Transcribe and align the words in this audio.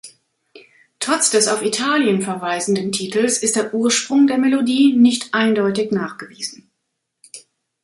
Trotz 0.99 1.29
des 1.29 1.47
auf 1.47 1.61
Italien 1.61 2.23
verweisenden 2.23 2.91
Titels 2.91 3.37
ist 3.37 3.55
der 3.55 3.71
Ursprung 3.71 4.25
der 4.25 4.39
Melodie 4.39 4.93
nicht 4.93 5.31
eindeutig 5.35 5.91
nachgewiesen. 5.91 6.71